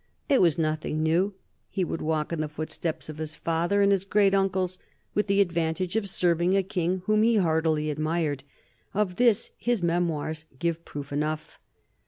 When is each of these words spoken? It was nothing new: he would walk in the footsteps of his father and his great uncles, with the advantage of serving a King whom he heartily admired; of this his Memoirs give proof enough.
It 0.27 0.41
was 0.41 0.57
nothing 0.57 1.03
new: 1.03 1.35
he 1.69 1.83
would 1.83 2.01
walk 2.01 2.33
in 2.33 2.41
the 2.41 2.47
footsteps 2.47 3.07
of 3.07 3.19
his 3.19 3.35
father 3.35 3.83
and 3.83 3.91
his 3.91 4.03
great 4.03 4.33
uncles, 4.33 4.79
with 5.13 5.27
the 5.27 5.41
advantage 5.41 5.95
of 5.95 6.09
serving 6.09 6.57
a 6.57 6.63
King 6.63 7.03
whom 7.05 7.21
he 7.21 7.35
heartily 7.37 7.91
admired; 7.91 8.43
of 8.95 9.17
this 9.17 9.51
his 9.57 9.83
Memoirs 9.83 10.45
give 10.57 10.83
proof 10.85 11.13
enough. 11.13 11.59